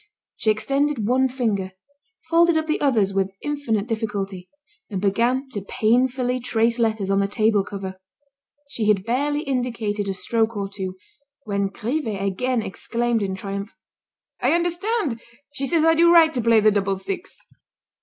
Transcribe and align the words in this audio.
She 0.35 0.49
extended 0.49 1.07
one 1.07 1.29
finger, 1.29 1.73
folded 2.27 2.57
up 2.57 2.65
the 2.65 2.81
others 2.81 3.13
with 3.13 3.29
infinite 3.43 3.87
difficulty, 3.87 4.49
and 4.89 4.99
began 4.99 5.47
to 5.49 5.61
painfully 5.61 6.39
trace 6.39 6.79
letters 6.79 7.11
on 7.11 7.19
the 7.19 7.27
table 7.27 7.63
cover. 7.63 7.99
She 8.67 8.87
had 8.87 9.05
barely 9.05 9.41
indicated 9.41 10.09
a 10.09 10.15
stroke 10.15 10.57
or 10.57 10.67
two, 10.69 10.97
when 11.43 11.67
Grivet 11.67 12.19
again 12.19 12.63
exclaimed 12.63 13.21
in 13.21 13.35
triumph: 13.35 13.75
"I 14.41 14.53
understand; 14.53 15.21
she 15.53 15.67
says 15.67 15.85
I 15.85 15.93
do 15.93 16.11
right 16.11 16.33
to 16.33 16.41
play 16.41 16.61
the 16.61 16.71
double 16.71 16.95
six." 16.95 17.37